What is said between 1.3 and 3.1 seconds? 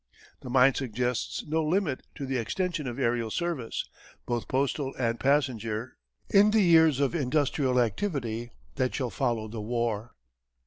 no limit to the extension of